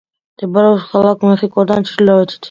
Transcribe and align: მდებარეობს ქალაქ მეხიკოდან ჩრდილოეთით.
მდებარეობს 0.37 0.87
ქალაქ 0.93 1.25
მეხიკოდან 1.31 1.85
ჩრდილოეთით. 1.91 2.39